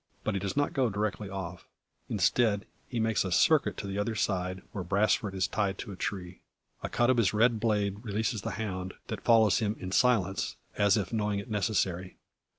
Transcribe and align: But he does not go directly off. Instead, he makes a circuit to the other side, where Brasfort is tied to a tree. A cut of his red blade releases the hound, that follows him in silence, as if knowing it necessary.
But 0.23 0.33
he 0.33 0.39
does 0.39 0.57
not 0.57 0.73
go 0.73 0.89
directly 0.89 1.29
off. 1.29 1.67
Instead, 2.09 2.65
he 2.87 2.99
makes 2.99 3.23
a 3.23 3.31
circuit 3.31 3.77
to 3.77 3.85
the 3.85 3.99
other 3.99 4.15
side, 4.15 4.63
where 4.71 4.83
Brasfort 4.83 5.35
is 5.35 5.45
tied 5.45 5.77
to 5.77 5.91
a 5.91 5.95
tree. 5.95 6.39
A 6.81 6.89
cut 6.89 7.11
of 7.11 7.17
his 7.17 7.35
red 7.35 7.59
blade 7.59 8.03
releases 8.03 8.41
the 8.41 8.49
hound, 8.57 8.95
that 9.09 9.21
follows 9.21 9.59
him 9.59 9.75
in 9.79 9.91
silence, 9.91 10.55
as 10.75 10.97
if 10.97 11.13
knowing 11.13 11.37
it 11.37 11.51
necessary. 11.51 12.17